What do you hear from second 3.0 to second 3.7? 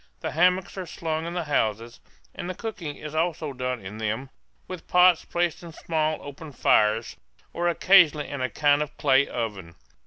also